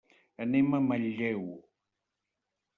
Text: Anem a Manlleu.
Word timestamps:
Anem 0.45 0.77
a 0.77 0.79
Manlleu. 0.85 1.45